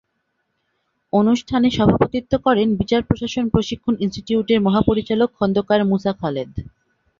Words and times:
অনুষ্ঠানে 1.13 1.67
সভাপতিত্ব 1.71 2.33
করেন 2.45 2.67
বিচার 2.75 3.01
প্রশাসন 3.03 3.45
প্রশিক্ষণ 3.49 3.93
ইনস্টিটিউটের 3.99 4.59
মহাপরিচালক 4.61 5.29
খোন্দকার 5.37 5.81
মূসা 5.85 6.11
খালেদ। 6.19 6.51